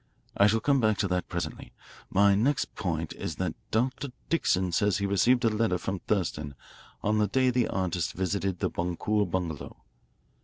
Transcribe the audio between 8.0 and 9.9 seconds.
visited the Boncour bungalow.